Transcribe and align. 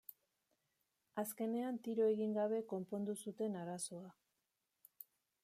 Azkenean 1.23 1.77
tiro 1.89 2.07
egin 2.15 2.33
gabe 2.39 2.63
konpondu 2.73 3.17
zuten 3.27 3.61
arazoa. 3.61 4.13